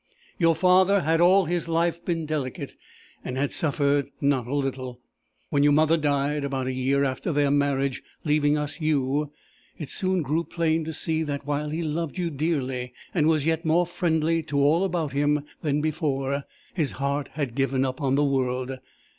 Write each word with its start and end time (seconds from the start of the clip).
"Your 0.39 0.55
father 0.55 1.01
had 1.01 1.21
all 1.21 1.45
his 1.45 1.69
life 1.69 2.03
been 2.03 2.25
delicate, 2.25 2.73
and 3.23 3.37
had 3.37 3.51
suffered 3.51 4.07
not 4.19 4.47
a 4.47 4.55
little. 4.55 4.99
When 5.51 5.61
your 5.61 5.73
mother 5.73 5.95
died, 5.95 6.43
about 6.43 6.65
a 6.65 6.73
year 6.73 7.03
after 7.03 7.31
their 7.31 7.51
marriage, 7.51 8.01
leaving 8.23 8.57
us 8.57 8.81
you, 8.81 9.31
it 9.77 9.89
soon 9.89 10.23
grew 10.23 10.43
plain 10.43 10.83
to 10.85 10.91
see 10.93 11.21
that, 11.21 11.45
while 11.45 11.69
he 11.69 11.83
loved 11.83 12.17
you 12.17 12.31
dearly, 12.31 12.93
and 13.13 13.27
was 13.27 13.45
yet 13.45 13.63
more 13.63 13.85
friendly 13.85 14.41
to 14.41 14.57
all 14.59 14.83
about 14.83 15.13
him 15.13 15.45
than 15.61 15.81
before, 15.81 16.45
his 16.73 16.93
heart 16.93 17.27
had 17.33 17.53
given 17.53 17.85
up 17.85 17.97
the 17.97 18.23
world. 18.25 18.79